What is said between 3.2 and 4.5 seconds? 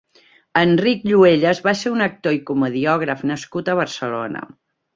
nascut a Barcelona.